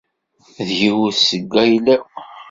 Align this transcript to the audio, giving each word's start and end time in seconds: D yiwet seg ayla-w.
D 0.67 0.69
yiwet 0.79 1.17
seg 1.29 1.51
ayla-w. 1.63 2.03